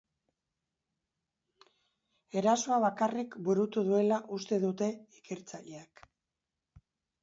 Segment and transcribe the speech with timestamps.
[2.43, 4.93] Erasoa bakarrik burutu duela uste dute
[5.23, 6.09] ikertzaileek.